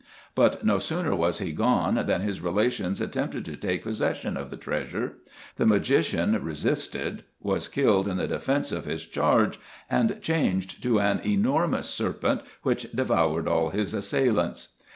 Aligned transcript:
But 0.33 0.65
no 0.65 0.79
sooner 0.79 1.15
was 1.15 1.37
he 1.37 1.51
gone, 1.51 1.93
than 2.07 2.21
his 2.21 2.41
relations 2.41 2.99
attempted 3.01 3.45
to 3.45 3.55
take 3.55 3.83
possession 3.83 4.35
of 4.35 4.49
the 4.49 4.57
treasure: 4.57 5.17
the 5.57 5.65
magician 5.67 6.43
resisted, 6.43 7.23
was 7.39 7.67
killed 7.67 8.07
in 8.07 8.17
the 8.17 8.27
defence 8.27 8.71
of 8.71 8.85
his 8.85 9.05
charge, 9.05 9.59
and 9.91 10.19
changed 10.19 10.81
to 10.81 10.99
an 10.99 11.21
enormous 11.23 11.87
serpent, 11.87 12.41
which 12.63 12.91
devoured 12.93 13.47
all 13.47 13.69
his 13.69 13.93
assailants. 13.93 14.69